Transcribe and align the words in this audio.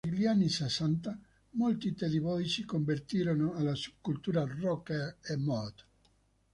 Negli 0.03 0.25
anni 0.25 0.49
sessanta, 0.49 1.15
molti 1.51 1.93
teddy 1.93 2.19
boy 2.19 2.47
si 2.47 2.65
convertirono 2.65 3.53
alla 3.53 3.75
subcultura 3.75 4.43
rocker 4.45 5.19
e 5.21 5.35
mod. 5.37 5.85